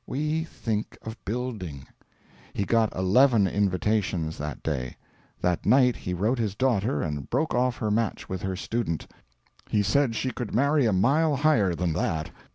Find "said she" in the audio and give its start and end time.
9.83-10.31